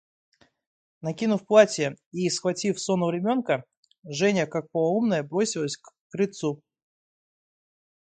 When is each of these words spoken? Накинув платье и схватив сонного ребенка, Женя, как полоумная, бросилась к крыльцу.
Накинув 1.01 1.45
платье 1.45 1.95
и 2.11 2.27
схватив 2.31 2.79
сонного 2.79 3.11
ребенка, 3.11 3.65
Женя, 4.03 4.47
как 4.47 4.71
полоумная, 4.71 5.21
бросилась 5.21 5.77
к 5.77 5.91
крыльцу. 6.09 6.63